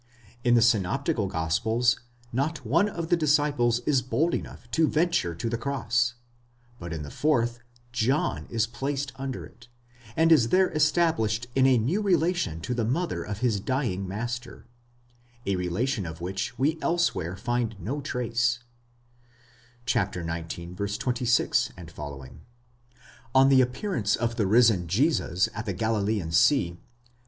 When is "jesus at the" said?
24.87-25.73